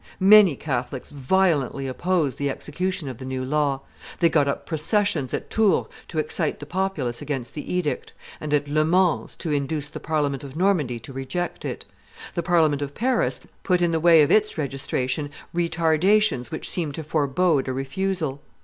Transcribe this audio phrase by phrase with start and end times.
[0.19, 3.81] Many Catholics violently opposed the execution of the new law;
[4.19, 8.67] they got up processions at Tours to excite the populace against the edict, and at
[8.67, 11.85] Le Mans to induce the Parliament of Normandy to reject it.
[12.33, 17.03] The Parliament of Paris put in the way of its registration retardations which seemed to
[17.03, 18.41] forebode a refusal.